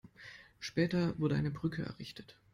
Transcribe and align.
Später 0.59 1.13
wurde 1.19 1.35
eine 1.35 1.51
Brücke 1.51 1.83
errichtet. 1.83 2.35